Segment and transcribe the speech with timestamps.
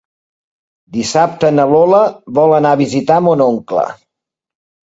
[0.95, 2.01] Dissabte na Lola
[2.41, 3.87] vol anar a visitar mon oncle.